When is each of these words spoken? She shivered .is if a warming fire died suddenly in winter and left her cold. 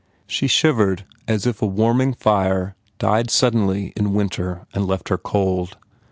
She 0.25 0.47
shivered 0.47 1.05
.is 1.27 1.45
if 1.45 1.61
a 1.61 1.67
warming 1.67 2.15
fire 2.15 2.75
died 2.97 3.29
suddenly 3.29 3.93
in 3.95 4.15
winter 4.15 4.65
and 4.73 4.87
left 4.87 5.09
her 5.09 5.17
cold. 5.19 5.77